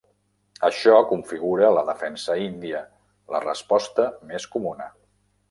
[0.69, 2.81] Això configura la defensa índia,
[3.35, 4.91] la resposta més comuna.